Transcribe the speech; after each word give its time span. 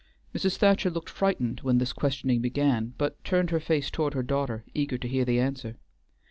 Mrs. 0.33 0.57
Thacher 0.57 0.89
looked 0.89 1.11
frightened 1.11 1.59
when 1.59 1.77
this 1.77 1.93
questioning 1.93 2.41
began, 2.41 2.95
but 2.97 3.23
turned 3.23 3.51
her 3.51 3.59
face 3.59 3.91
toward 3.91 4.15
her 4.15 4.23
daughter, 4.23 4.63
eager 4.73 4.97
to 4.97 5.07
hear 5.07 5.25
the 5.25 5.39
answer. 5.39 5.75